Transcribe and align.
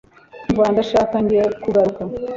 umva 0.49 0.63
ndashaka 0.73 1.15
njye 1.23 1.41
kugaruka 1.63 2.01